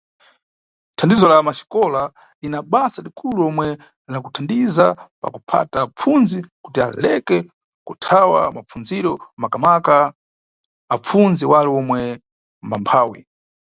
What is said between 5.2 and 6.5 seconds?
pa kuphata apfundzi